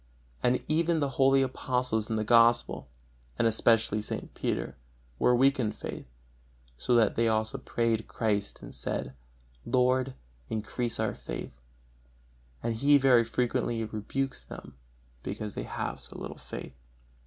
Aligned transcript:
For 0.41 0.57
even 0.67 0.99
the 0.99 1.09
holy 1.21 1.43
Apostles 1.43 2.09
in 2.09 2.15
the 2.15 2.23
Gospel, 2.23 2.87
and 3.37 3.47
especially 3.47 4.01
St. 4.01 4.33
Peter, 4.33 4.75
were 5.19 5.35
weak 5.35 5.59
in 5.59 5.71
faith, 5.71 6.07
so 6.75 6.95
that 6.95 7.15
they 7.15 7.27
also 7.27 7.59
prayed 7.59 8.07
Christ 8.07 8.63
and 8.63 8.73
said: 8.73 9.13
"Lord, 9.63 10.15
increase 10.49 10.99
our 10.99 11.13
faith"; 11.13 11.51
and 12.63 12.73
He 12.77 12.97
very 12.97 13.23
frequently 13.23 13.83
rebukes 13.83 14.43
them 14.43 14.73
because 15.21 15.53
they 15.53 15.65
have 15.65 16.01
so 16.01 16.17
little 16.17 16.35
faith. 16.37 16.73